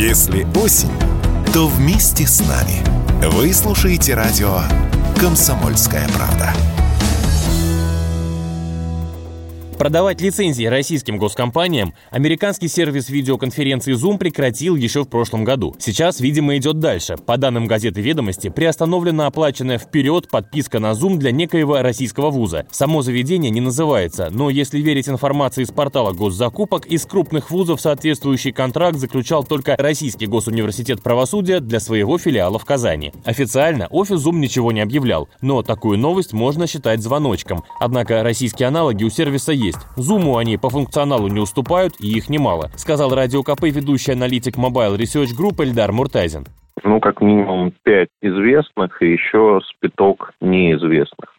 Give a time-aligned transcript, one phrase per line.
[0.00, 0.88] Если осень,
[1.52, 2.82] то вместе с нами.
[3.32, 4.62] Вы слушаете радио
[5.20, 6.54] «Комсомольская правда».
[9.80, 15.74] Продавать лицензии российским госкомпаниям американский сервис видеоконференции Zoom прекратил еще в прошлом году.
[15.78, 17.16] Сейчас, видимо, идет дальше.
[17.16, 22.66] По данным газеты «Ведомости», приостановлена оплаченная вперед подписка на Zoom для некоего российского вуза.
[22.70, 28.52] Само заведение не называется, но если верить информации из портала госзакупок, из крупных вузов соответствующий
[28.52, 33.14] контракт заключал только Российский госуниверситет правосудия для своего филиала в Казани.
[33.24, 37.64] Официально офис Zoom ничего не объявлял, но такую новость можно считать звоночком.
[37.80, 39.86] Однако российские аналоги у сервиса есть есть.
[39.96, 44.96] Зуму они по функционалу не уступают, и их немало, сказал Радио КП ведущий аналитик Mobile
[44.96, 46.46] Research Group Эльдар Муртазин.
[46.82, 51.29] Ну, как минимум пять известных и еще спиток неизвестных.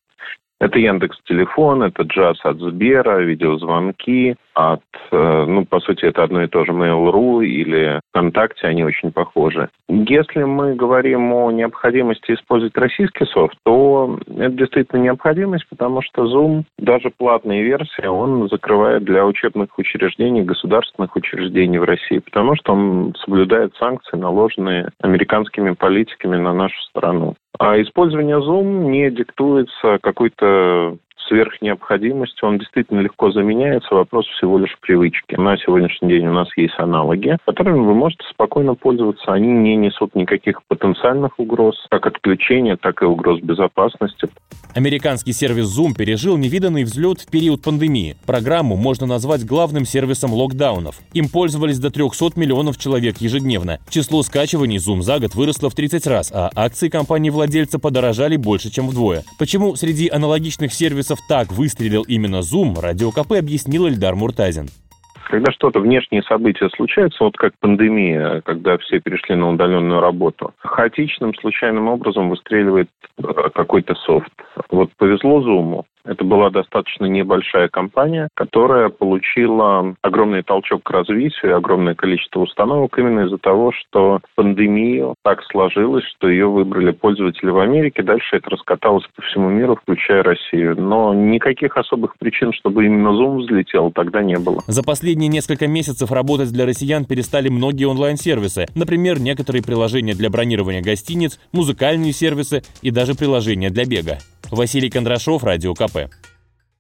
[0.61, 6.43] Это Яндекс Телефон, это Джаз от Сбера, видеозвонки от, э, ну, по сути, это одно
[6.43, 9.69] и то же Mail.ru или ВКонтакте, они очень похожи.
[9.89, 16.65] Если мы говорим о необходимости использовать российский софт, то это действительно необходимость, потому что Zoom,
[16.77, 23.15] даже платная версия, он закрывает для учебных учреждений, государственных учреждений в России, потому что он
[23.25, 27.33] соблюдает санкции, наложенные американскими политиками на нашу страну.
[27.63, 35.35] А использование Zoom не диктуется какой-то сверхнеобходимостью, он действительно легко заменяется, вопрос всего лишь привычки.
[35.35, 39.33] На сегодняшний день у нас есть аналоги, которыми вы можете спокойно пользоваться.
[39.33, 44.29] Они не несут никаких потенциальных угроз, как отключения, так и угроз безопасности.
[44.73, 48.15] Американский сервис Zoom пережил невиданный взлет в период пандемии.
[48.25, 50.95] Программу можно назвать главным сервисом локдаунов.
[51.13, 53.79] Им пользовались до 300 миллионов человек ежедневно.
[53.89, 58.87] Число скачиваний Zoom за год выросло в 30 раз, а акции компании-владельца подорожали больше, чем
[58.87, 59.23] вдвое.
[59.37, 64.67] Почему среди аналогичных сервисов так выстрелил именно Zoom, Радио КП объяснил Эльдар Муртазин.
[65.29, 71.33] Когда что-то внешние события случаются, вот как пандемия, когда все перешли на удаленную работу, хаотичным,
[71.35, 73.23] случайным образом выстреливает э,
[73.53, 74.33] какой-то софт.
[74.69, 81.95] Вот повезло Зуму, это была достаточно небольшая компания, которая получила огромный толчок к развитию, огромное
[81.95, 88.03] количество установок именно из-за того, что пандемию так сложилось, что ее выбрали пользователи в Америке.
[88.03, 90.79] Дальше это раскаталось по всему миру, включая Россию.
[90.79, 94.61] Но никаких особых причин, чтобы именно Zoom взлетел, тогда не было.
[94.67, 98.65] За последние несколько месяцев работать для россиян перестали многие онлайн-сервисы.
[98.75, 104.17] Например, некоторые приложения для бронирования гостиниц, музыкальные сервисы и даже приложения для бега.
[104.51, 106.09] Василий Кондрашов, Радио КП.